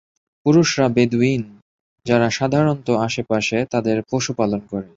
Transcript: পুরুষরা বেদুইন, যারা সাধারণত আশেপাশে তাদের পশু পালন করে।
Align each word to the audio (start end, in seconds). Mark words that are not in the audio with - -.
পুরুষরা 0.45 0.85
বেদুইন, 0.89 1.41
যারা 2.05 2.27
সাধারণত 2.29 2.87
আশেপাশে 3.07 3.57
তাদের 3.71 3.97
পশু 4.11 4.31
পালন 4.33 4.61
করে। 4.71 4.87